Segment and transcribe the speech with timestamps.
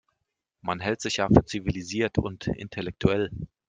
[0.63, 3.29] Man hält sich ja für zivilisiert und intellektuell.